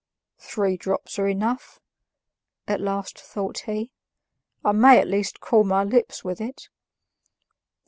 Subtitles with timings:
[0.39, 1.79] "Three drops are enough,"
[2.67, 3.91] at last thought he;
[4.65, 6.69] "I may, at least, cool my lips with it."